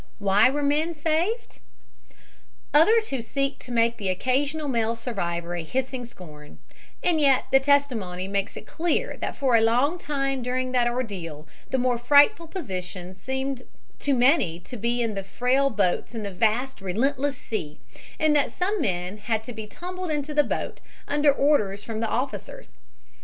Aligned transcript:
Why 0.17 0.49
were 0.49 0.63
men 0.63 0.95
saved? 0.95 1.59
ask: 1.59 1.59
others 2.73 3.09
who 3.09 3.21
seek 3.21 3.59
to 3.59 3.71
make 3.71 3.97
the 3.97 4.09
occasional 4.09 4.67
male 4.67 4.95
survivor 4.95 5.53
a 5.53 5.61
hissing 5.63 6.05
scorn; 6.07 6.57
and 7.03 7.21
yet 7.21 7.45
the 7.51 7.59
testimony 7.59 8.27
makes 8.27 8.57
it 8.57 8.65
clear 8.65 9.15
that 9.21 9.35
for 9.35 9.55
a 9.55 9.61
long 9.61 9.99
time 9.99 10.41
during 10.41 10.71
that 10.71 10.87
ordeal 10.87 11.47
the 11.69 11.77
more 11.77 11.99
frightful 11.99 12.47
position 12.47 13.13
seemed 13.13 13.61
to 13.99 14.15
many 14.15 14.59
to 14.61 14.75
be 14.75 15.03
in 15.03 15.13
the 15.13 15.23
frail 15.23 15.69
boats 15.69 16.15
in 16.15 16.23
the 16.23 16.31
vast 16.31 16.81
relentless 16.81 17.37
sea, 17.37 17.79
and 18.19 18.35
that 18.35 18.51
some 18.51 18.81
men 18.81 19.17
had 19.17 19.43
to 19.43 19.53
be 19.53 19.67
tumbled 19.67 20.09
into 20.09 20.33
the 20.33 20.43
boats 20.43 20.81
under 21.07 21.31
orders 21.31 21.83
from 21.83 21.99
the 21.99 22.09
officers. 22.09 22.73